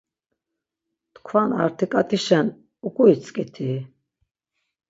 Tkvan 1.13 1.49
artiǩartişen 1.63 2.47
uǩuitzǩiti? 2.87 3.71